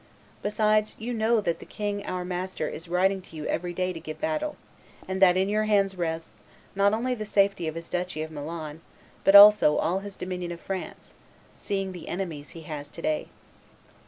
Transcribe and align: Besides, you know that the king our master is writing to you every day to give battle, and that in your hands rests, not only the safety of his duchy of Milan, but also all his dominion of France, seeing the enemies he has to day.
Besides, 0.41 0.95
you 0.97 1.13
know 1.13 1.41
that 1.41 1.59
the 1.59 1.63
king 1.67 2.03
our 2.07 2.25
master 2.25 2.67
is 2.67 2.87
writing 2.87 3.21
to 3.21 3.35
you 3.35 3.45
every 3.45 3.71
day 3.71 3.93
to 3.93 3.99
give 3.99 4.19
battle, 4.19 4.55
and 5.07 5.21
that 5.21 5.37
in 5.37 5.47
your 5.47 5.65
hands 5.65 5.95
rests, 5.95 6.43
not 6.73 6.91
only 6.91 7.13
the 7.13 7.23
safety 7.23 7.67
of 7.67 7.75
his 7.75 7.87
duchy 7.87 8.23
of 8.23 8.31
Milan, 8.31 8.81
but 9.23 9.35
also 9.35 9.75
all 9.77 9.99
his 9.99 10.15
dominion 10.15 10.51
of 10.51 10.59
France, 10.59 11.13
seeing 11.55 11.91
the 11.91 12.09
enemies 12.09 12.49
he 12.57 12.61
has 12.61 12.87
to 12.87 13.01
day. 13.03 13.27